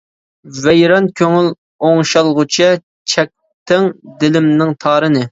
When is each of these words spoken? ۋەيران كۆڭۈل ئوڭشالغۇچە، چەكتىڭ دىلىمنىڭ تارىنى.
ۋەيران 0.67 1.09
كۆڭۈل 1.19 1.49
ئوڭشالغۇچە، 1.89 2.69
چەكتىڭ 3.13 3.85
دىلىمنىڭ 4.25 4.73
تارىنى. 4.87 5.23